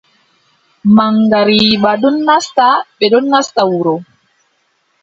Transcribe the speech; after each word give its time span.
Maŋgariiba 0.95 1.91
ɗon 2.01 2.15
nasta, 2.27 2.67
ɓe 2.97 3.05
ɗon 3.11 3.25
nasta 3.31 3.61
wuro. 3.71 3.95